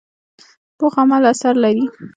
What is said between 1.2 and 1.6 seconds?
اثر